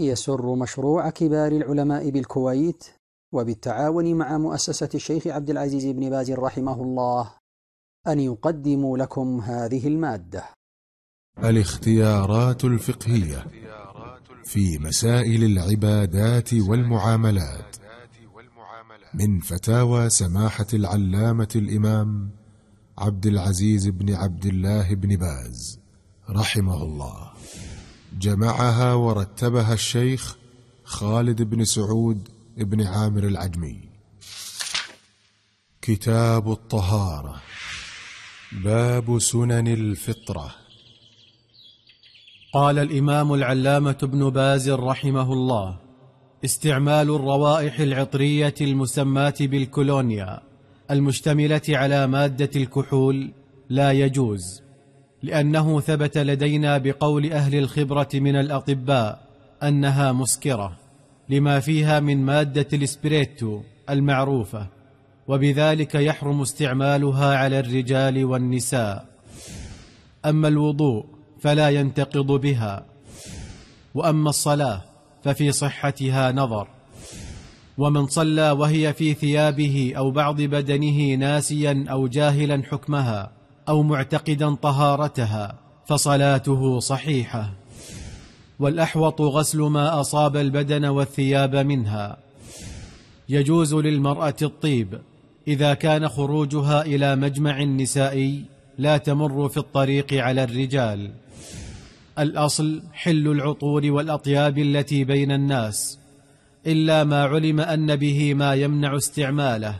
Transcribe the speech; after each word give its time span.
يسر 0.00 0.54
مشروع 0.54 1.10
كبار 1.10 1.52
العلماء 1.52 2.10
بالكويت 2.10 2.84
وبالتعاون 3.34 4.14
مع 4.14 4.38
مؤسسة 4.38 4.88
الشيخ 4.94 5.26
عبد 5.26 5.50
العزيز 5.50 5.86
بن 5.86 6.10
باز 6.10 6.30
رحمه 6.30 6.82
الله 6.82 7.30
أن 8.08 8.20
يقدموا 8.20 8.98
لكم 8.98 9.40
هذه 9.40 9.86
المادة. 9.86 10.44
الاختيارات 11.44 12.64
الفقهية 12.64 13.46
في 14.44 14.78
مسائل 14.78 15.44
العبادات 15.44 16.54
والمعاملات 16.54 17.76
من 19.14 19.40
فتاوى 19.40 20.10
سماحة 20.10 20.66
العلامة 20.74 21.48
الإمام 21.56 22.30
عبد 22.98 23.26
العزيز 23.26 23.88
بن 23.88 24.14
عبد 24.14 24.46
الله 24.46 24.94
بن 24.94 25.16
باز 25.16 25.80
رحمه 26.30 26.82
الله. 26.82 27.32
جمعها 28.20 28.94
ورتبها 28.94 29.72
الشيخ 29.74 30.36
خالد 30.84 31.42
بن 31.42 31.64
سعود 31.64 32.28
بن 32.56 32.86
عامر 32.86 33.24
العجمي. 33.24 33.80
كتاب 35.82 36.52
الطهارة. 36.52 37.42
باب 38.52 39.18
سنن 39.18 39.68
الفطرة. 39.68 40.54
قال 42.54 42.78
الإمام 42.78 43.34
العلامة 43.34 43.98
ابن 44.02 44.30
باز 44.30 44.70
رحمه 44.70 45.32
الله 45.32 45.78
استعمال 46.44 47.10
الروائح 47.10 47.80
العطرية 47.80 48.54
المسماة 48.60 49.34
بالكولونيا 49.40 50.42
المشتملة 50.90 51.62
على 51.68 52.06
مادة 52.06 52.50
الكحول 52.56 53.32
لا 53.68 53.92
يجوز. 53.92 54.69
لأنه 55.22 55.80
ثبت 55.80 56.18
لدينا 56.18 56.78
بقول 56.78 57.32
أهل 57.32 57.54
الخبرة 57.54 58.08
من 58.14 58.36
الأطباء 58.36 59.20
أنها 59.62 60.12
مسكرة 60.12 60.76
لما 61.28 61.60
فيها 61.60 62.00
من 62.00 62.24
مادة 62.24 62.66
الإسبريتو 62.72 63.60
المعروفة 63.90 64.66
وبذلك 65.28 65.94
يحرم 65.94 66.40
استعمالها 66.40 67.36
على 67.36 67.60
الرجال 67.60 68.24
والنساء. 68.24 69.06
أما 70.26 70.48
الوضوء 70.48 71.04
فلا 71.40 71.70
ينتقض 71.70 72.32
بها 72.32 72.84
وأما 73.94 74.30
الصلاة 74.30 74.84
ففي 75.24 75.52
صحتها 75.52 76.32
نظر. 76.32 76.68
ومن 77.78 78.06
صلى 78.06 78.50
وهي 78.50 78.92
في 78.92 79.14
ثيابه 79.14 79.92
أو 79.96 80.10
بعض 80.10 80.40
بدنه 80.40 81.14
ناسيا 81.14 81.84
أو 81.90 82.06
جاهلا 82.06 82.62
حكمها 82.70 83.39
أو 83.70 83.82
معتقدا 83.82 84.54
طهارتها 84.54 85.54
فصلاته 85.86 86.80
صحيحة. 86.80 87.50
والأحوط 88.58 89.20
غسل 89.20 89.58
ما 89.60 90.00
أصاب 90.00 90.36
البدن 90.36 90.84
والثياب 90.84 91.56
منها. 91.56 92.16
يجوز 93.28 93.74
للمرأة 93.74 94.36
الطيب 94.42 95.00
إذا 95.48 95.74
كان 95.74 96.08
خروجها 96.08 96.82
إلى 96.82 97.16
مجمع 97.16 97.62
نسائي 97.62 98.44
لا 98.78 98.96
تمر 98.96 99.48
في 99.48 99.56
الطريق 99.56 100.14
على 100.14 100.44
الرجال. 100.44 101.10
الأصل 102.18 102.82
حل 102.92 103.28
العطور 103.28 103.90
والأطياب 103.90 104.58
التي 104.58 105.04
بين 105.04 105.32
الناس 105.32 105.98
إلا 106.66 107.04
ما 107.04 107.24
علم 107.24 107.60
أن 107.60 107.96
به 107.96 108.34
ما 108.34 108.54
يمنع 108.54 108.96
استعماله 108.96 109.74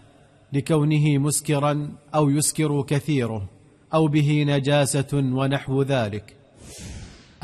لكونه 0.52 1.18
مسكرا 1.18 1.88
أو 2.14 2.30
يسكر 2.30 2.83
كثيره. 2.83 3.59
أو 3.94 4.08
به 4.08 4.44
نجاسة 4.48 5.08
ونحو 5.12 5.83
ذلك. 5.83 6.36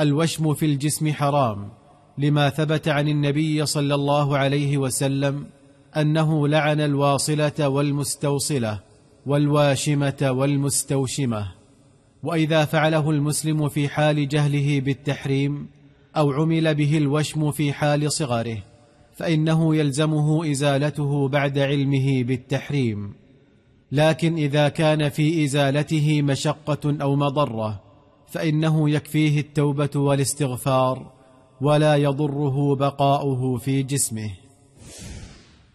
الوشم 0.00 0.54
في 0.54 0.66
الجسم 0.66 1.12
حرام 1.12 1.68
لما 2.18 2.50
ثبت 2.50 2.88
عن 2.88 3.08
النبي 3.08 3.66
صلى 3.66 3.94
الله 3.94 4.38
عليه 4.38 4.78
وسلم 4.78 5.46
أنه 5.96 6.48
لعن 6.48 6.80
الواصلة 6.80 7.68
والمستوصلة 7.68 8.80
والواشمة 9.26 10.28
والمستوشمة. 10.30 11.52
وإذا 12.22 12.64
فعله 12.64 13.10
المسلم 13.10 13.68
في 13.68 13.88
حال 13.88 14.28
جهله 14.28 14.80
بالتحريم 14.80 15.66
أو 16.16 16.32
عمل 16.32 16.74
به 16.74 16.98
الوشم 16.98 17.50
في 17.50 17.72
حال 17.72 18.12
صغره 18.12 18.58
فإنه 19.16 19.76
يلزمه 19.76 20.50
إزالته 20.50 21.28
بعد 21.28 21.58
علمه 21.58 22.22
بالتحريم. 22.22 23.14
لكن 23.92 24.36
إذا 24.36 24.68
كان 24.68 25.08
في 25.08 25.44
إزالته 25.44 26.22
مشقة 26.22 26.96
أو 27.02 27.16
مضرة 27.16 27.82
فإنه 28.26 28.90
يكفيه 28.90 29.40
التوبة 29.40 29.90
والاستغفار 29.96 31.12
ولا 31.60 31.96
يضره 31.96 32.76
بقاؤه 32.76 33.56
في 33.56 33.82
جسمه. 33.82 34.30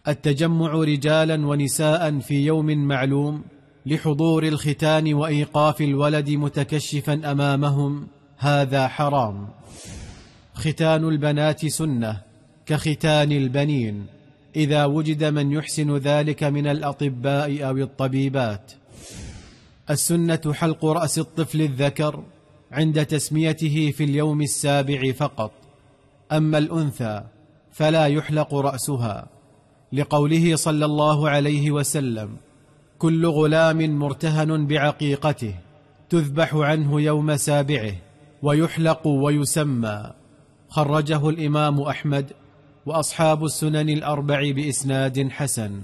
التجمع 0.08 0.72
رجالا 0.72 1.46
ونساء 1.46 2.18
في 2.18 2.46
يوم 2.46 2.66
معلوم 2.66 3.42
لحضور 3.86 4.48
الختان 4.48 5.14
وإيقاف 5.14 5.80
الولد 5.80 6.30
متكشفا 6.30 7.32
أمامهم 7.32 8.06
هذا 8.38 8.88
حرام. 8.88 9.48
ختان 10.54 11.08
البنات 11.08 11.66
سنة 11.66 12.20
كختان 12.66 13.32
البنين. 13.32 14.06
إذا 14.56 14.84
وجد 14.84 15.24
من 15.24 15.52
يحسن 15.52 15.96
ذلك 15.96 16.44
من 16.44 16.66
الأطباء 16.66 17.68
أو 17.68 17.76
الطبيبات. 17.76 18.72
السنة 19.90 20.40
حلق 20.52 20.84
رأس 20.84 21.18
الطفل 21.18 21.62
الذكر 21.62 22.22
عند 22.72 23.06
تسميته 23.06 23.90
في 23.96 24.04
اليوم 24.04 24.42
السابع 24.42 25.12
فقط. 25.12 25.52
أما 26.32 26.58
الأنثى 26.58 27.22
فلا 27.72 28.06
يحلق 28.06 28.54
رأسها. 28.54 29.26
لقوله 29.92 30.56
صلى 30.56 30.84
الله 30.84 31.30
عليه 31.30 31.70
وسلم 31.70 32.36
كل 32.98 33.26
غلام 33.26 33.98
مرتهن 33.98 34.66
بعقيقته 34.66 35.54
تذبح 36.10 36.54
عنه 36.54 37.00
يوم 37.00 37.36
سابعه 37.36 37.94
ويحلق 38.42 39.06
ويسمى. 39.06 40.10
خرجه 40.68 41.28
الإمام 41.28 41.80
أحمد 41.80 42.32
وأصحاب 42.86 43.44
السنن 43.44 43.88
الأربع 43.88 44.50
بإسناد 44.50 45.28
حسن. 45.30 45.80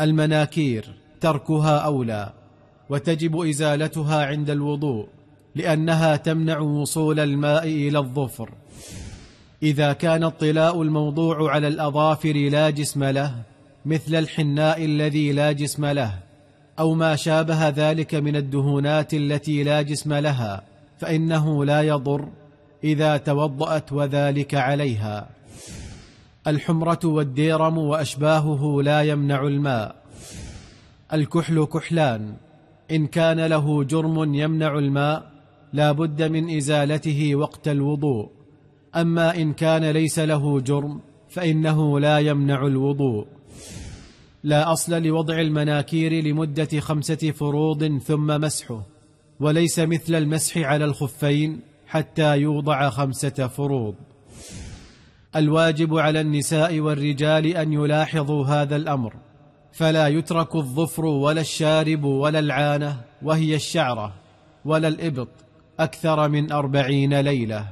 المناكير 0.00 0.84
تركها 1.20 1.78
أولى 1.78 2.32
وتجب 2.90 3.40
إزالتها 3.40 4.26
عند 4.26 4.50
الوضوء 4.50 5.06
لأنها 5.54 6.16
تمنع 6.16 6.58
وصول 6.58 7.20
الماء 7.20 7.66
إلى 7.66 7.98
الظفر. 7.98 8.50
إذا 9.62 9.92
كان 9.92 10.24
الطلاء 10.24 10.82
الموضوع 10.82 11.52
على 11.52 11.68
الأظافر 11.68 12.32
لا 12.32 12.70
جسم 12.70 13.04
له 13.04 13.34
مثل 13.86 14.14
الحناء 14.14 14.84
الذي 14.84 15.32
لا 15.32 15.52
جسم 15.52 15.86
له 15.86 16.18
أو 16.78 16.94
ما 16.94 17.16
شابه 17.16 17.68
ذلك 17.68 18.14
من 18.14 18.36
الدهونات 18.36 19.14
التي 19.14 19.62
لا 19.62 19.82
جسم 19.82 20.14
لها 20.14 20.62
فإنه 20.98 21.64
لا 21.64 21.82
يضر 21.82 22.28
إذا 22.84 23.16
توضأت 23.16 23.92
وذلك 23.92 24.54
عليها. 24.54 25.37
الحمرة 26.48 27.00
والديرم 27.04 27.78
وأشباهه 27.78 28.82
لا 28.82 29.02
يمنع 29.02 29.42
الماء. 29.42 29.96
الكحل 31.12 31.64
كحلان. 31.64 32.34
إن 32.90 33.06
كان 33.06 33.40
له 33.46 33.84
جرم 33.84 34.34
يمنع 34.34 34.78
الماء 34.78 35.30
لا 35.72 35.92
بد 35.92 36.22
من 36.22 36.56
إزالته 36.56 37.36
وقت 37.36 37.68
الوضوء. 37.68 38.30
أما 38.96 39.36
إن 39.36 39.52
كان 39.52 39.84
ليس 39.90 40.18
له 40.18 40.60
جرم 40.60 41.00
فإنه 41.28 42.00
لا 42.00 42.18
يمنع 42.18 42.66
الوضوء. 42.66 43.26
لا 44.44 44.72
أصل 44.72 45.02
لوضع 45.02 45.40
المناكير 45.40 46.12
لمدة 46.24 46.80
خمسة 46.80 47.30
فروض 47.30 47.98
ثم 47.98 48.26
مسحه 48.26 48.82
وليس 49.40 49.78
مثل 49.78 50.14
المسح 50.14 50.58
على 50.58 50.84
الخفين 50.84 51.60
حتى 51.86 52.38
يوضع 52.38 52.90
خمسة 52.90 53.46
فروض. 53.46 53.94
الواجب 55.36 55.98
على 55.98 56.20
النساء 56.20 56.80
والرجال 56.80 57.46
أن 57.46 57.72
يلاحظوا 57.72 58.46
هذا 58.46 58.76
الأمر 58.76 59.14
فلا 59.72 60.08
يترك 60.08 60.56
الظفر 60.56 61.04
ولا 61.04 61.40
الشارب 61.40 62.04
ولا 62.04 62.38
العانة 62.38 63.00
وهي 63.22 63.54
الشعرة 63.54 64.14
ولا 64.64 64.88
الإبط 64.88 65.28
أكثر 65.80 66.28
من 66.28 66.52
أربعين 66.52 67.20
ليلة. 67.20 67.68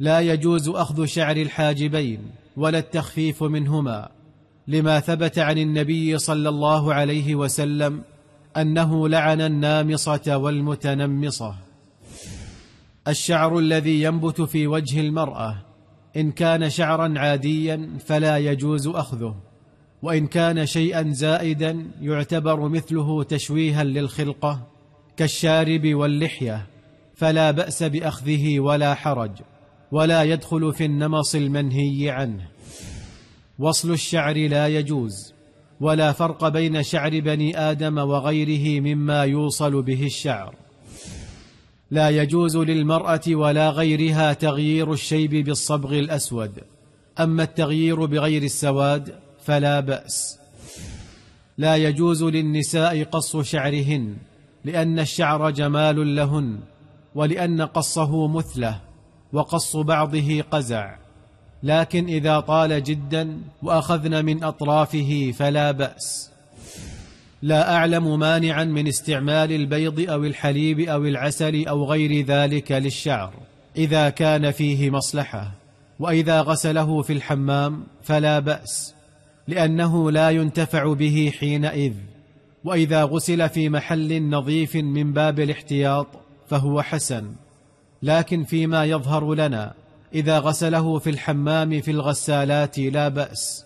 لا 0.00 0.20
يجوز 0.20 0.68
أخذ 0.68 1.04
شعر 1.04 1.36
الحاجبين 1.36 2.20
ولا 2.56 2.78
التخفيف 2.78 3.42
منهما 3.42 4.08
لما 4.68 5.00
ثبت 5.00 5.38
عن 5.38 5.58
النبي 5.58 6.18
صلى 6.18 6.48
الله 6.48 6.94
عليه 6.94 7.34
وسلم 7.34 8.02
أنه 8.56 9.08
لعن 9.08 9.40
النامصة 9.40 10.36
والمتنمصة. 10.36 11.54
الشعر 13.08 13.58
الذي 13.58 14.02
ينبت 14.02 14.40
في 14.40 14.66
وجه 14.66 15.00
المرأة 15.00 15.65
إن 16.16 16.30
كان 16.32 16.70
شعرا 16.70 17.14
عاديا 17.18 17.90
فلا 18.06 18.38
يجوز 18.38 18.86
أخذه 18.86 19.34
وإن 20.02 20.26
كان 20.26 20.66
شيئا 20.66 21.10
زائدا 21.10 21.86
يعتبر 22.00 22.68
مثله 22.68 23.22
تشويها 23.22 23.84
للخلقة 23.84 24.66
كالشارب 25.16 25.94
واللحية 25.94 26.66
فلا 27.14 27.50
بأس 27.50 27.82
بأخذه 27.82 28.60
ولا 28.60 28.94
حرج 28.94 29.30
ولا 29.92 30.22
يدخل 30.22 30.72
في 30.72 30.84
النمص 30.84 31.34
المنهي 31.34 32.10
عنه. 32.10 32.48
وصل 33.58 33.92
الشعر 33.92 34.36
لا 34.48 34.68
يجوز 34.68 35.34
ولا 35.80 36.12
فرق 36.12 36.48
بين 36.48 36.82
شعر 36.82 37.20
بني 37.20 37.58
آدم 37.58 37.98
وغيره 37.98 38.80
مما 38.80 39.22
يوصل 39.22 39.82
به 39.82 40.06
الشعر. 40.06 40.54
لا 41.90 42.10
يجوز 42.10 42.56
للمرأة 42.56 43.20
ولا 43.28 43.70
غيرها 43.70 44.32
تغيير 44.32 44.92
الشيب 44.92 45.30
بالصبغ 45.30 45.98
الأسود. 45.98 46.52
أما 47.20 47.42
التغيير 47.42 48.04
بغير 48.04 48.42
السواد 48.42 49.14
فلا 49.44 49.80
بأس. 49.80 50.38
لا 51.58 51.76
يجوز 51.76 52.24
للنساء 52.24 53.04
قص 53.04 53.36
شعرهن 53.36 54.16
لأن 54.64 54.98
الشعر 54.98 55.50
جمال 55.50 56.16
لهن 56.16 56.58
ولأن 57.14 57.62
قصه 57.62 58.26
مثله 58.26 58.80
وقص 59.32 59.76
بعضه 59.76 60.42
قزع. 60.50 60.96
لكن 61.62 62.06
إذا 62.06 62.40
طال 62.40 62.82
جدا 62.82 63.40
وأخذن 63.62 64.24
من 64.24 64.44
أطرافه 64.44 65.32
فلا 65.38 65.70
بأس. 65.70 66.35
لا 67.46 67.74
أعلم 67.74 68.18
مانعا 68.18 68.64
من 68.64 68.88
استعمال 68.88 69.52
البيض 69.52 70.10
أو 70.10 70.24
الحليب 70.24 70.80
أو 70.80 71.04
العسل 71.04 71.66
أو 71.66 71.84
غير 71.84 72.24
ذلك 72.24 72.72
للشعر 72.72 73.34
إذا 73.76 74.10
كان 74.10 74.50
فيه 74.50 74.90
مصلحة. 74.90 75.52
وإذا 75.98 76.40
غسله 76.40 77.02
في 77.02 77.12
الحمام 77.12 77.84
فلا 78.02 78.38
بأس 78.38 78.94
لأنه 79.48 80.10
لا 80.10 80.30
ينتفع 80.30 80.92
به 80.92 81.32
حينئذ. 81.40 81.92
وإذا 82.64 83.04
غسل 83.04 83.48
في 83.48 83.68
محل 83.68 84.22
نظيف 84.22 84.76
من 84.76 85.12
باب 85.12 85.40
الاحتياط 85.40 86.06
فهو 86.48 86.82
حسن. 86.82 87.32
لكن 88.02 88.44
فيما 88.44 88.84
يظهر 88.84 89.34
لنا 89.34 89.74
إذا 90.14 90.38
غسله 90.38 90.98
في 90.98 91.10
الحمام 91.10 91.80
في 91.80 91.90
الغسالات 91.90 92.78
لا 92.78 93.08
بأس 93.08 93.64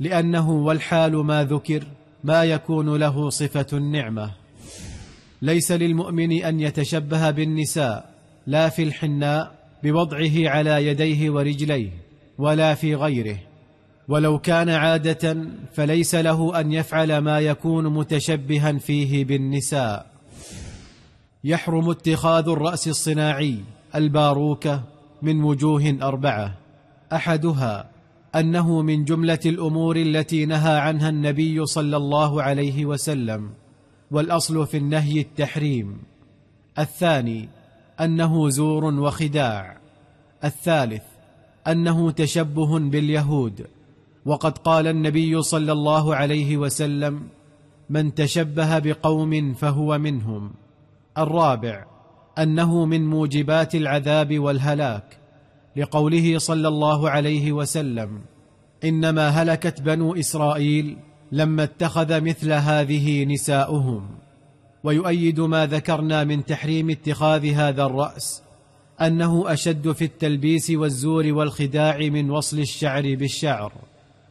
لأنه 0.00 0.50
والحال 0.50 1.16
ما 1.16 1.44
ذكر 1.44 1.84
ما 2.24 2.44
يكون 2.44 2.96
له 2.96 3.30
صفة 3.30 3.66
النعمة. 3.72 4.30
ليس 5.42 5.72
للمؤمن 5.72 6.44
أن 6.44 6.60
يتشبه 6.60 7.30
بالنساء 7.30 8.14
لا 8.46 8.68
في 8.68 8.82
الحناء 8.82 9.54
بوضعه 9.82 10.48
على 10.48 10.86
يديه 10.86 11.30
ورجليه 11.30 11.90
ولا 12.38 12.74
في 12.74 12.94
غيره. 12.94 13.38
ولو 14.08 14.38
كان 14.38 14.68
عادة 14.68 15.36
فليس 15.74 16.14
له 16.14 16.60
أن 16.60 16.72
يفعل 16.72 17.18
ما 17.18 17.40
يكون 17.40 17.86
متشبها 17.86 18.72
فيه 18.72 19.24
بالنساء. 19.24 20.06
يحرم 21.44 21.90
اتخاذ 21.90 22.48
الرأس 22.48 22.88
الصناعي 22.88 23.58
الباروكة 23.94 24.82
من 25.22 25.42
وجوه 25.42 25.98
أربعة. 26.02 26.54
أحدها 27.12 27.93
أنه 28.36 28.82
من 28.82 29.04
جملة 29.04 29.38
الأمور 29.46 29.96
التي 29.96 30.46
نهى 30.46 30.78
عنها 30.78 31.08
النبي 31.08 31.66
صلى 31.66 31.96
الله 31.96 32.42
عليه 32.42 32.86
وسلم 32.86 33.50
والأصل 34.10 34.66
في 34.66 34.76
النهي 34.76 35.20
التحريم. 35.20 35.98
الثاني 36.78 37.48
أنه 38.00 38.48
زور 38.48 38.84
وخداع. 38.84 39.76
الثالث 40.44 41.02
أنه 41.66 42.10
تشبه 42.10 42.78
باليهود. 42.78 43.66
وقد 44.26 44.58
قال 44.58 44.86
النبي 44.86 45.42
صلى 45.42 45.72
الله 45.72 46.14
عليه 46.14 46.56
وسلم 46.56 47.22
من 47.90 48.14
تشبه 48.14 48.78
بقوم 48.78 49.54
فهو 49.54 49.98
منهم. 49.98 50.50
الرابع 51.18 51.84
أنه 52.38 52.84
من 52.84 53.06
موجبات 53.06 53.74
العذاب 53.74 54.38
والهلاك. 54.38 55.23
لقوله 55.76 56.38
صلى 56.38 56.68
الله 56.68 57.10
عليه 57.10 57.52
وسلم 57.52 58.20
إنما 58.84 59.28
هلكت 59.28 59.80
بنو 59.80 60.14
إسرائيل 60.14 60.96
لما 61.32 61.62
اتخذ 61.62 62.20
مثل 62.20 62.52
هذه 62.52 63.24
نساؤهم. 63.24 64.08
ويؤيد 64.84 65.40
ما 65.40 65.66
ذكرنا 65.66 66.24
من 66.24 66.44
تحريم 66.44 66.90
اتخاذ 66.90 67.46
هذا 67.46 67.86
الرأس 67.86 68.42
أنه 69.00 69.52
أشد 69.52 69.92
في 69.92 70.04
التلبيس 70.04 70.70
والزور 70.70 71.32
والخداع 71.32 71.98
من 71.98 72.30
وصل 72.30 72.58
الشعر 72.58 73.14
بالشعر. 73.14 73.72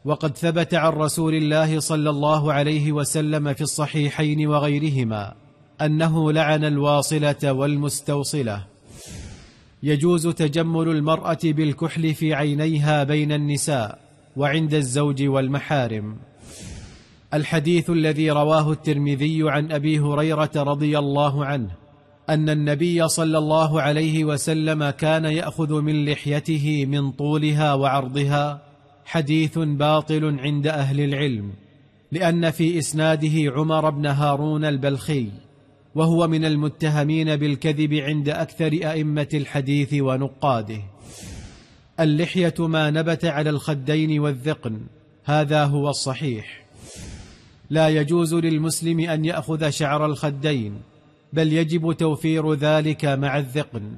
وقد 0.05 0.37
ثبت 0.37 0.73
عن 0.73 0.91
رسول 0.91 1.35
الله 1.35 1.79
صلى 1.79 2.09
الله 2.09 2.53
عليه 2.53 2.91
وسلم 2.91 3.53
في 3.53 3.61
الصحيحين 3.61 4.47
وغيرهما 4.47 5.33
أنه 5.81 6.31
لعن 6.31 6.65
الواصلة 6.65 7.51
والمستوصلة. 7.53 8.72
يجوز 9.83 10.27
تجمل 10.27 10.89
المرأة 10.89 11.39
بالكحل 11.43 12.13
في 12.13 12.33
عينيها 12.33 13.03
بين 13.03 13.31
النساء 13.31 13.99
وعند 14.37 14.73
الزوج 14.73 15.23
والمحارم. 15.23 16.17
الحديث 17.33 17.89
الذي 17.89 18.31
رواه 18.31 18.71
الترمذي 18.71 19.49
عن 19.49 19.71
أبي 19.71 19.99
هريرة 19.99 20.51
رضي 20.55 20.99
الله 20.99 21.45
عنه 21.45 21.69
أن 22.29 22.49
النبي 22.49 23.07
صلى 23.07 23.37
الله 23.37 23.81
عليه 23.81 24.25
وسلم 24.25 24.89
كان 24.89 25.25
يأخذ 25.25 25.81
من 25.81 26.05
لحيته 26.05 26.85
من 26.85 27.11
طولها 27.11 27.73
وعرضها 27.73 28.61
حديث 29.05 29.59
باطل 29.59 30.39
عند 30.39 30.67
أهل 30.67 30.99
العلم 30.99 31.51
لأن 32.11 32.51
في 32.51 32.77
إسناده 32.77 33.51
عمر 33.55 33.89
بن 33.89 34.05
هارون 34.05 34.65
البلخي 34.65 35.27
وهو 35.95 36.27
من 36.27 36.45
المتهمين 36.45 37.35
بالكذب 37.35 37.93
عند 37.93 38.29
أكثر 38.29 38.71
أئمة 38.73 39.27
الحديث 39.33 39.93
ونقاده. 39.93 40.81
اللحية 41.99 42.53
ما 42.59 42.89
نبت 42.89 43.25
على 43.25 43.49
الخدين 43.49 44.19
والذقن 44.19 44.79
هذا 45.23 45.65
هو 45.65 45.89
الصحيح. 45.89 46.65
لا 47.69 47.89
يجوز 47.89 48.33
للمسلم 48.33 48.99
أن 48.99 49.25
يأخذ 49.25 49.69
شعر 49.69 50.05
الخدين 50.05 50.81
بل 51.33 51.53
يجب 51.53 51.93
توفير 51.93 52.53
ذلك 52.53 53.05
مع 53.05 53.37
الذقن. 53.37 53.97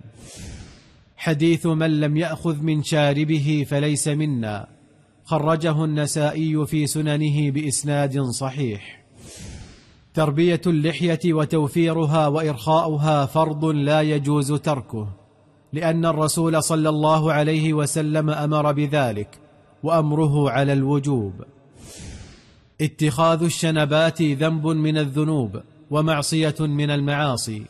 حديث 1.17 1.65
من 1.65 1.99
لم 1.99 2.17
يأخذ 2.17 2.61
من 2.61 2.83
شاربه 2.83 3.65
فليس 3.69 4.07
منا 4.07 4.67
خرجه 5.25 5.83
النسائي 5.83 6.65
في 6.65 6.87
سننه 6.87 7.51
بإسناد 7.51 8.21
صحيح. 8.21 9.04
تربية 10.15 10.61
اللحية 10.67 11.19
وتوفيرها 11.25 12.27
وإرخاؤها 12.27 13.25
فرض 13.25 13.65
لا 13.65 14.01
يجوز 14.01 14.53
تركه 14.53 15.07
لأن 15.73 16.05
الرسول 16.05 16.63
صلى 16.63 16.89
الله 16.89 17.33
عليه 17.33 17.73
وسلم 17.73 18.29
أمر 18.29 18.71
بذلك 18.71 19.39
وأمره 19.83 20.49
على 20.49 20.73
الوجوب. 20.73 21.33
اتخاذ 22.81 23.43
الشنبات 23.43 24.21
ذنب 24.21 24.67
من 24.67 24.97
الذنوب 24.97 25.61
ومعصية 25.91 26.55
من 26.59 26.89
المعاصي 26.89 27.65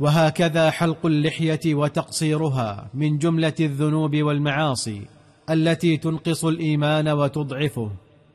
وهكذا 0.00 0.70
حلق 0.70 1.06
اللحية 1.06 1.74
وتقصيرها 1.74 2.90
من 2.94 3.18
جملة 3.18 3.54
الذنوب 3.60 4.16
والمعاصي 4.16 5.00
التي 5.50 5.96
تنقص 5.96 6.44
الإيمان 6.44 7.08
وتضعفه 7.08 7.90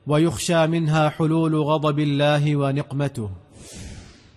ويخشى 0.07 0.67
منها 0.67 1.09
حلول 1.09 1.55
غضب 1.55 1.99
الله 1.99 2.55
ونقمته. 2.55 3.29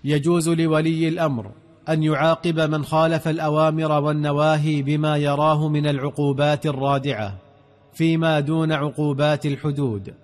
يجوز 0.05 0.49
لولي 0.49 1.09
الأمر 1.09 1.51
أن 1.89 2.03
يعاقب 2.03 2.61
من 2.61 2.85
خالف 2.85 3.29
الأوامر 3.29 3.93
والنواهي 3.93 4.83
بما 4.83 5.17
يراه 5.17 5.69
من 5.69 5.87
العقوبات 5.87 6.67
الرادعة 6.67 7.39
فيما 7.95 8.41
دون 8.41 8.73
عقوبات 8.73 9.47
الحدود 9.47 10.15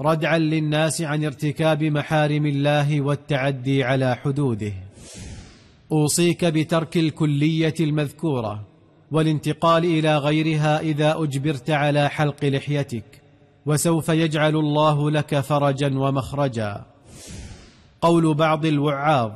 ردعا 0.00 0.38
للناس 0.38 1.02
عن 1.02 1.24
ارتكاب 1.24 1.84
محارم 1.84 2.46
الله 2.46 3.00
والتعدي 3.00 3.84
على 3.84 4.16
حدوده. 4.16 4.72
أوصيك 5.92 6.44
بترك 6.44 6.96
الكلية 6.96 7.74
المذكورة 7.80 8.66
والانتقال 9.10 9.84
إلى 9.84 10.18
غيرها 10.18 10.80
إذا 10.80 11.14
أجبرت 11.18 11.70
على 11.70 12.08
حلق 12.08 12.44
لحيتك 12.44 13.04
وسوف 13.66 14.08
يجعل 14.08 14.56
الله 14.56 15.10
لك 15.10 15.40
فرجا 15.40 15.98
ومخرجا. 15.98 16.89
قول 18.00 18.34
بعض 18.34 18.66
الوعاظ 18.66 19.30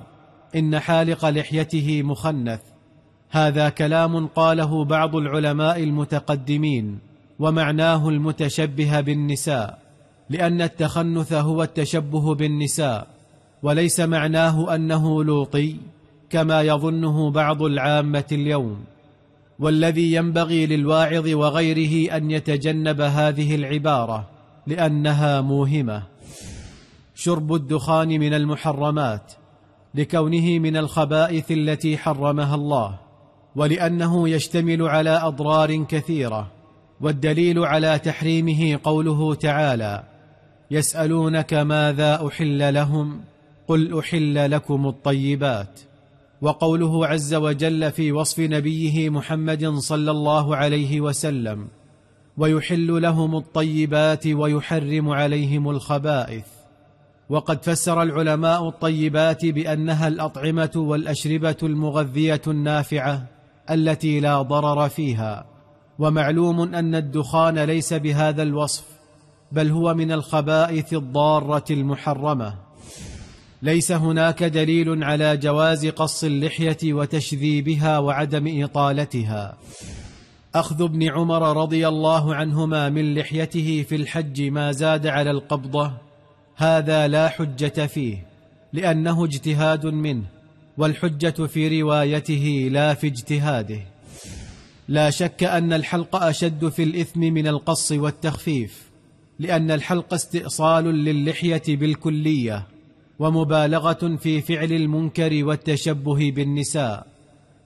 إن 0.57 0.79
حالق 0.79 1.25
لحيته 1.29 2.03
مخنث. 2.03 2.61
هذا 3.31 3.69
كلام 3.69 4.27
قاله 4.27 4.85
بعض 4.85 5.17
العلماء 5.17 5.83
المتقدمين 5.83 6.99
ومعناه 7.39 8.09
المتشبه 8.09 9.01
بالنساء 9.01 9.79
لأن 10.31 10.63
التخنث 10.63 11.33
هو 11.33 11.63
التشبه 11.63 12.35
بالنساء 12.35 13.07
وليس 13.63 14.01
معناه 14.01 14.75
أنه 14.75 15.25
لوطي 15.25 15.77
كما 16.31 16.63
يظنه 16.63 17.31
بعض 17.31 17.63
العامة 17.63 18.25
اليوم. 18.33 18.85
والذي 19.59 20.15
ينبغي 20.15 20.67
للواعظ 20.67 21.29
وغيره 21.29 22.17
أن 22.17 22.31
يتجنب 22.31 23.01
هذه 23.01 23.55
العبارة 23.55 24.29
لأنها 24.67 25.41
موهمة. 25.41 26.03
شرب 27.15 27.55
الدخان 27.55 28.09
من 28.09 28.35
المحرمات 28.35 29.33
لكونه 29.95 30.59
من 30.59 30.77
الخبائث 30.77 31.53
التي 31.53 31.99
حرمها 31.99 32.55
الله 32.55 32.99
ولأنه 33.57 34.29
يشتمل 34.29 34.83
على 34.83 35.11
أضرار 35.11 35.85
كثيرة 35.85 36.51
والدليل 37.01 37.59
على 37.59 37.99
تحريمه 37.99 38.81
قوله 38.85 39.35
تعالى 39.35 40.03
يسألونك 40.71 41.55
ماذا 41.55 42.27
أحل 42.27 42.75
لهم؟ 42.75 43.21
قل 43.69 43.99
أحل 43.99 44.51
لكم 44.51 44.87
الطيبات. 44.87 45.81
وقوله 46.43 47.07
عز 47.07 47.35
وجل 47.35 47.93
في 47.93 48.13
وصف 48.13 48.41
نبيه 48.41 49.11
محمد 49.11 49.67
صلى 49.67 50.11
الله 50.11 50.57
عليه 50.57 51.01
وسلم 51.01 51.69
ويحل 52.37 53.03
لهم 53.03 53.37
الطيبات 53.37 54.27
ويحرم 54.27 55.11
عليهم 55.11 55.71
الخبائث. 55.71 56.54
وقد 57.35 57.63
فسر 57.63 58.03
العلماء 58.03 58.69
الطيبات 58.69 59.47
بأنها 59.47 60.09
الأطعمة 60.09 60.71
والأشربة 60.77 61.57
المغذية 61.63 62.41
النافعة 62.47 63.27
التي 63.71 64.21
لا 64.21 64.43
ضرر 64.43 64.89
فيها. 64.89 65.47
ومعلوم 65.99 66.75
أن 66.75 66.95
الدخان 66.95 67.59
ليس 67.59 67.93
بهذا 67.93 68.43
الوصف 68.43 68.85
بل 69.53 69.71
هو 69.71 69.95
من 69.95 70.13
الخبائث 70.13 70.95
الضارة 70.95 71.65
المحرمة. 71.71 72.55
ليس 73.63 73.93
هناك 73.93 74.43
دليل 74.43 75.05
على 75.05 75.37
جواز 75.37 75.87
قص 75.87 76.25
اللحية 76.25 76.93
وتشذيبها 76.93 77.99
وعدم 77.99 78.65
إطالتها. 78.65 79.57
أخذ 80.55 80.83
ابن 80.83 81.11
عمر 81.11 81.63
رضي 81.63 81.89
الله 81.89 82.35
عنهما 82.35 82.89
من 82.89 83.15
لحيته 83.15 83.85
في 83.89 83.97
الحج 83.97 84.43
ما 84.43 84.73
زاد 84.73 85.07
على 85.07 85.31
القبضة 85.31 86.04
هذا 86.57 87.09
لا 87.09 87.29
حجة 87.29 87.87
فيه 87.87 88.27
لأنه 88.73 89.25
اجتهاد 89.25 89.87
منه 89.87 90.25
والحجة 90.79 91.47
في 91.47 91.83
روايته 91.83 92.69
لا 92.73 92.95
في 92.95 93.07
اجتهاده. 93.07 93.81
لا 94.89 95.11
شك 95.11 95.45
أن 95.45 95.73
الحلق 95.73 96.17
أشد 96.17 96.69
في 96.69 96.83
الإثم 96.83 97.21
من 97.21 97.47
القص 97.47 97.93
والتخفيف 97.93 98.83
لأن 99.39 99.71
الحلق 99.71 100.15
استئصال 100.15 100.85
للحية 100.85 101.63
بالكلية 101.69 102.67
ومبالغة 103.19 104.17
في 104.17 104.41
فعل 104.41 104.73
المنكر 104.73 105.45
والتشبه 105.45 106.31
بالنساء. 106.31 107.07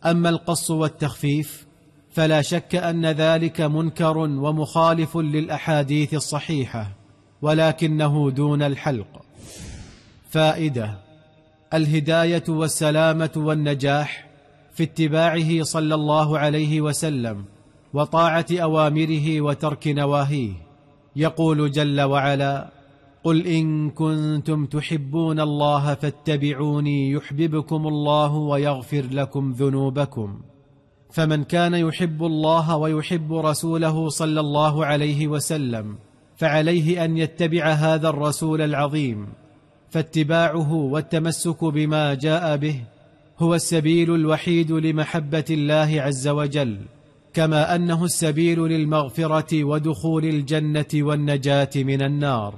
أما 0.05 0.29
القص 0.29 0.71
والتخفيف 0.71 1.67
فلا 2.11 2.43
شك 2.43 2.75
أن 2.75 3.07
ذلك 3.07 3.61
منكر 3.61 4.19
ومخالف 4.19 5.17
للأحاديث 5.17 6.15
الصحيحة. 6.15 6.93
ولكنه 7.43 8.31
دون 8.31 8.63
الحلق. 8.63 9.23
فائدة 10.31 10.99
الهداية 11.75 12.45
والسلامة 12.49 13.31
والنجاح 13.37 14.29
في 14.75 14.83
اتباعه 14.83 15.63
صلى 15.63 15.95
الله 15.95 16.39
عليه 16.39 16.81
وسلم 16.81 17.45
وطاعة 17.95 18.47
أوامره 18.53 19.41
وترك 19.41 19.89
نواهيه. 19.89 20.53
يقول 21.17 21.71
جل 21.71 22.01
وعلا 22.01 22.69
قل 23.25 23.47
إن 23.47 23.91
كنتم 23.91 24.67
تحبون 24.67 25.41
الله 25.41 25.95
فاتبعوني 25.95 27.11
يحببكم 27.11 27.87
الله 27.87 28.33
ويغفر 28.35 29.05
لكم 29.11 29.53
ذنوبكم. 29.53 30.41
فمن 31.11 31.45
كان 31.45 31.75
يحب 31.75 32.25
الله 32.25 32.77
ويحب 32.77 33.33
رسوله 33.33 34.09
صلى 34.09 34.41
الله 34.41 34.87
عليه 34.87 35.29
وسلم 35.29 35.99
فعليه 36.39 37.05
أن 37.05 37.17
يتبع 37.17 37.69
هذا 37.69 38.09
الرسول 38.09 38.63
العظيم 38.63 39.27
فاتباعه 39.91 40.73
والتمسك 40.73 41.65
بما 41.65 42.15
جاء 42.15 42.57
به 42.57 42.81
هو 43.39 43.55
السبيل 43.55 44.15
الوحيد 44.15 44.73
لمحبة 44.73 45.45
الله 45.51 46.03
عز 46.03 46.29
وجل 46.29 46.79
كما 47.35 47.75
أنه 47.75 48.05
السبيل 48.05 48.59
للمغفرة 48.59 49.65
ودخول 49.65 50.25
الجنة 50.25 50.87
والنجاة 50.95 51.71
من 51.77 52.03
النار. 52.03 52.55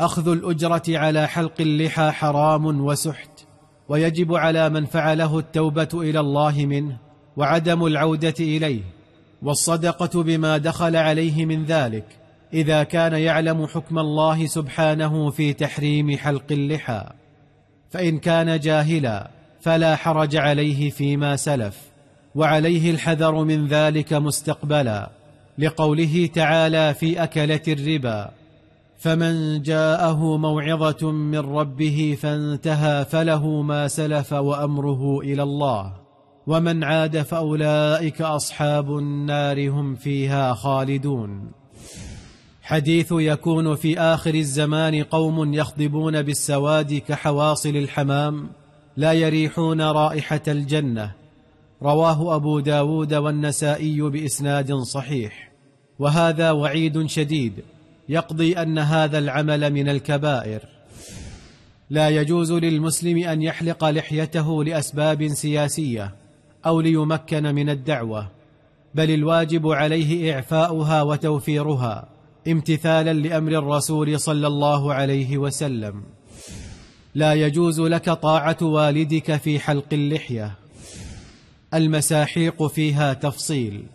أخذ 0.00 0.28
الأجرة 0.28 0.82
على 0.88 1.28
حلق 1.28 1.60
اللحى 1.60 2.10
حرام 2.10 2.84
وسحت 2.84 3.30
ويجب 3.88 4.34
على 4.34 4.68
من 4.68 4.84
فعله 4.84 5.38
التوبة 5.38 5.88
إلى 5.94 6.20
الله 6.20 6.66
منه 6.66 6.96
وعدم 7.36 7.86
العودة 7.86 8.34
إليه 8.40 8.82
والصدقة 9.42 10.22
بما 10.22 10.58
دخل 10.58 10.96
عليه 10.96 11.46
من 11.46 11.64
ذلك 11.64 12.25
إذا 12.56 12.82
كان 12.82 13.12
يعلم 13.12 13.66
حكم 13.66 13.98
الله 13.98 14.46
سبحانه 14.46 15.30
في 15.30 15.52
تحريم 15.52 16.16
حلق 16.16 16.44
اللحى 16.50 17.04
فإن 17.90 18.18
كان 18.18 18.58
جاهلا 18.60 19.30
فلا 19.60 19.96
حرج 19.96 20.36
عليه 20.36 20.90
فيما 20.90 21.36
سلف 21.36 21.78
وعليه 22.34 22.90
الحذر 22.90 23.44
من 23.44 23.66
ذلك 23.66 24.12
مستقبلا 24.12 25.10
لقوله 25.58 26.28
تعالى 26.34 26.94
في 26.94 27.22
أكلة 27.22 27.60
الربا 27.68 28.30
فمن 28.98 29.62
جاءه 29.62 30.36
موعظة 30.36 31.10
من 31.10 31.38
ربه 31.38 32.18
فانتهى 32.20 33.04
فله 33.04 33.62
ما 33.62 33.88
سلف 33.88 34.32
وأمره 34.32 35.20
إلى 35.20 35.42
الله 35.42 35.92
ومن 36.46 36.84
عاد 36.84 37.22
فأولئك 37.22 38.22
أصحاب 38.22 38.98
النار 38.98 39.70
هم 39.70 39.94
فيها 39.94 40.54
خالدون 40.54 41.52
حديث 42.66 43.12
يكون 43.12 43.76
في 43.76 43.98
آخر 43.98 44.34
الزمان 44.34 45.02
قوم 45.02 45.54
يخضبون 45.54 46.22
بالسواد 46.22 46.94
كحواصل 46.94 47.76
الحمام 47.76 48.48
لا 48.96 49.12
يريحون 49.12 49.80
رائحة 49.80 50.40
الجنة. 50.48 51.12
رواه 51.82 52.36
أبو 52.36 52.60
داود 52.60 53.14
والنسائي 53.14 54.00
بإسناد 54.00 54.74
صحيح. 54.74 55.52
وهذا 55.98 56.50
وعيد 56.50 57.06
شديد. 57.06 57.52
يقضي 58.08 58.52
أن 58.52 58.78
هذا 58.78 59.18
العمل 59.18 59.72
من 59.72 59.88
الكبائر. 59.88 60.60
لا 61.90 62.08
يجوز 62.08 62.52
للمسلم 62.52 63.24
أن 63.28 63.42
يحلق 63.42 63.84
لحيته 63.84 64.64
لأسباب 64.64 65.28
سياسية 65.28 66.14
أو 66.66 66.80
ليمكن 66.80 67.54
من 67.54 67.70
الدعوة 67.70 68.28
بل 68.94 69.10
الواجب 69.10 69.68
عليه 69.68 70.34
إعفاؤها 70.34 71.02
وتوفيرها. 71.02 72.15
امتثالا 72.48 73.12
لأمر 73.12 73.52
الرسول 73.52 74.20
صلى 74.20 74.46
الله 74.46 74.94
عليه 74.94 75.38
وسلم. 75.38 76.02
لا 77.14 77.34
يجوز 77.34 77.80
لك 77.80 78.10
طاعة 78.10 78.56
والدك 78.62 79.36
في 79.36 79.58
حلق 79.58 79.86
اللحية. 79.92 80.54
المساحيق 81.74 82.66
فيها 82.66 83.12
تفصيل. 83.12 83.86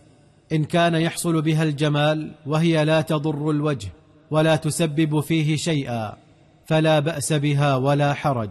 إن 0.52 0.64
كان 0.64 0.96
يحصل 0.96 1.42
بها 1.42 1.64
الجمال 1.64 2.32
وهي 2.46 2.86
لا 2.86 3.02
تضر 3.02 3.50
الوجه 3.50 3.90
ولا 4.32 4.56
تسبب 4.56 5.20
فيه 5.20 5.56
شيئا 5.56 6.14
فلا 6.66 7.00
بأس 7.00 7.34
بها 7.34 7.76
ولا 7.76 8.14
حرج. 8.14 8.50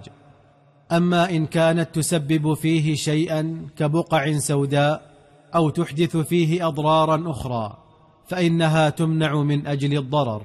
أما 0.92 1.30
إن 1.30 1.46
كانت 1.46 1.94
تسبب 1.94 2.54
فيه 2.54 2.94
شيئا 2.94 3.66
كبقع 3.76 4.38
سوداء 4.38 5.10
أو 5.54 5.70
تحدث 5.70 6.16
فيه 6.16 6.68
أضرارا 6.68 7.30
أخرى 7.30 7.89
فإنها 8.30 8.90
تمنع 8.90 9.42
من 9.42 9.66
أجل 9.66 9.98
الضرر. 9.98 10.42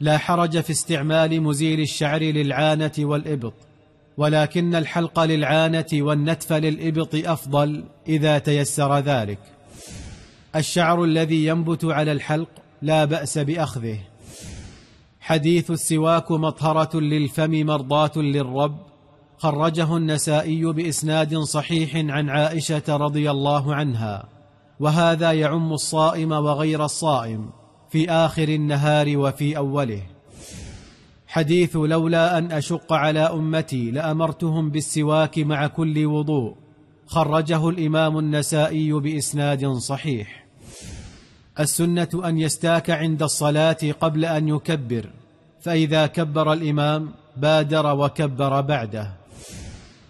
لا 0.00 0.18
حرج 0.18 0.60
في 0.60 0.70
استعمال 0.70 1.42
مزيل 1.42 1.80
الشعر 1.80 2.22
للعانة 2.22 2.92
والإبط 2.98 3.54
ولكن 4.16 4.74
الحلق 4.74 5.20
للعانة 5.20 5.86
والنتف 5.92 6.52
للإبط 6.52 7.14
أفضل 7.14 7.84
إذا 8.08 8.38
تيسر 8.38 8.98
ذلك. 8.98 9.38
الشعر 10.56 11.04
الذي 11.04 11.46
ينبت 11.46 11.84
على 11.84 12.12
الحلق 12.12 12.48
لا 12.82 13.04
بأس 13.04 13.38
بأخذه. 13.38 13.98
حديث 15.20 15.70
السواك 15.70 16.30
مطهرة 16.30 17.00
للفم 17.00 17.66
مرضاة 17.66 18.12
للرب 18.16 18.78
خرجه 19.38 19.96
النسائي 19.96 20.64
بإسناد 20.64 21.38
صحيح 21.38 21.96
عن 21.96 22.30
عائشة 22.30 22.82
رضي 22.88 23.30
الله 23.30 23.74
عنها. 23.74 24.37
وهذا 24.80 25.32
يعم 25.32 25.72
الصائم 25.72 26.32
وغير 26.32 26.84
الصائم 26.84 27.50
في 27.90 28.10
آخر 28.10 28.48
النهار 28.48 29.18
وفي 29.18 29.56
أوله. 29.56 30.02
حديث 31.26 31.76
لولا 31.76 32.38
أن 32.38 32.52
أشق 32.52 32.92
على 32.92 33.20
أمتي 33.20 33.90
لأمرتهم 33.90 34.70
بالسواك 34.70 35.38
مع 35.38 35.66
كل 35.66 36.06
وضوء 36.06 36.54
خرجه 37.06 37.68
الإمام 37.68 38.18
النسائي 38.18 38.92
بإسناد 38.92 39.66
صحيح. 39.66 40.46
السنة 41.60 42.08
أن 42.24 42.38
يستاك 42.38 42.90
عند 42.90 43.22
الصلاة 43.22 43.78
قبل 44.00 44.24
أن 44.24 44.48
يكبر 44.48 45.10
فإذا 45.60 46.06
كبر 46.06 46.52
الإمام 46.52 47.12
بادر 47.36 47.96
وكبر 47.96 48.60
بعده. 48.60 49.12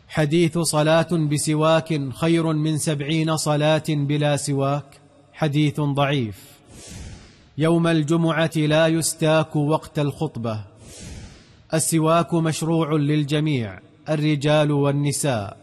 حديث 0.08 0.58
صلاة 0.58 1.08
بسواك 1.12 2.12
خير 2.12 2.52
من 2.52 2.78
سبعين 2.78 3.36
صلاة 3.36 3.84
بلا 3.88 4.36
سواك. 4.36 5.00
حديث 5.32 5.80
ضعيف. 5.80 6.36
يوم 7.58 7.86
الجمعة 7.86 8.50
لا 8.56 8.86
يستاك 8.86 9.56
وقت 9.56 9.98
الخطبة. 9.98 10.60
السواك 11.74 12.34
مشروع 12.34 12.92
للجميع 12.92 13.78
الرجال 14.08 14.72
والنساء. 14.72 15.56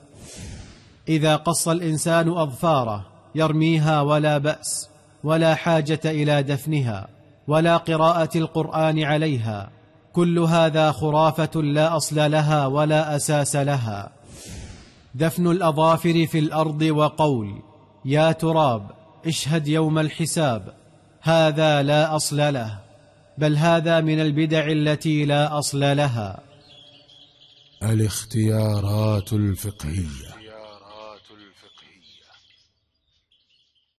إذا 1.09 1.35
قص 1.35 1.67
الإنسان 1.67 2.29
أظفاره 2.29 3.05
يرميها 3.35 4.01
ولا 4.01 4.37
بأس 4.37 4.89
ولا 5.23 5.55
حاجة 5.55 6.01
إلى 6.05 6.43
دفنها 6.43 7.07
ولا 7.47 7.77
قراءة 7.77 8.37
القرآن 8.37 9.03
عليها. 9.03 9.69
كل 10.13 10.39
هذا 10.39 10.91
خرافة 10.91 11.61
لا 11.61 11.97
أصل 11.97 12.31
لها 12.31 12.67
ولا 12.67 13.15
أساس 13.15 13.55
لها. 13.55 14.11
دفن 15.15 15.47
الأظافر 15.47 16.27
في 16.27 16.39
الأرض 16.39 16.81
وقول 16.81 17.61
يا 18.05 18.31
تراب 18.31 18.91
اشهد 19.25 19.67
يوم 19.67 19.99
الحساب 19.99 20.73
هذا 21.21 21.83
لا 21.83 22.15
أصل 22.15 22.53
له 22.53 22.79
بل 23.37 23.57
هذا 23.57 24.01
من 24.01 24.19
البدع 24.19 24.67
التي 24.67 25.25
لا 25.25 25.59
أصل 25.59 25.79
لها. 25.79 26.39
الاختيارات 27.83 29.33
الفقهية 29.33 30.34